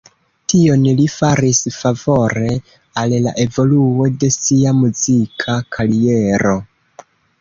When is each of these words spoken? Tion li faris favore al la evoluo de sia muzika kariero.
Tion 0.51 0.85
li 0.99 1.03
faris 1.15 1.59
favore 1.75 2.55
al 3.01 3.13
la 3.27 3.35
evoluo 3.45 4.07
de 4.25 4.31
sia 4.37 4.73
muzika 4.79 5.59
kariero. 5.77 6.57